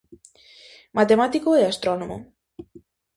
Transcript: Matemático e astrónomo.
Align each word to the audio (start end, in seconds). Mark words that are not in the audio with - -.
Matemático 0.97 1.49
e 1.59 1.61
astrónomo. 1.63 2.17